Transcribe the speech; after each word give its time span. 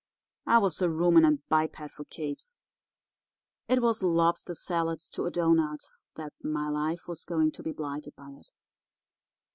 I 0.47 0.57
was 0.57 0.81
a 0.81 0.89
ruminant 0.89 1.43
biped 1.47 1.75
for 1.91 2.05
keeps. 2.05 2.57
It 3.67 3.83
was 3.83 4.01
lobster 4.01 4.55
salad 4.55 4.99
to 5.11 5.25
a 5.25 5.29
doughnut 5.29 5.81
that 6.15 6.33
my 6.43 6.69
life 6.69 7.07
was 7.07 7.23
going 7.23 7.51
to 7.51 7.61
be 7.61 7.71
blighted 7.71 8.15
by 8.15 8.31
it. 8.31 8.51